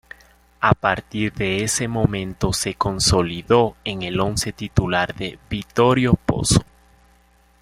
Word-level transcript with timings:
A 0.61 0.73
partir 0.73 1.31
de 1.31 1.63
ese 1.63 1.87
momento 1.87 2.53
se 2.53 2.73
consolidó 2.73 3.75
en 3.83 4.01
el 4.01 4.19
once 4.19 4.51
titular 4.51 5.13
de 5.13 5.37
Vittorio 5.47 6.15
Pozzo. 6.15 6.63